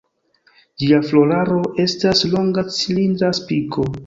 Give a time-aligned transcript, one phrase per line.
[0.83, 3.89] Ĝia floraro estas longa cilindra spiko.